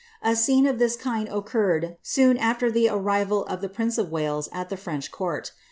[0.23, 4.49] A scene of this kind occarred soon after the arrival of the prince of Wales
[4.51, 5.51] at the French court.